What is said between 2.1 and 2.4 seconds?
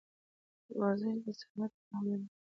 دي.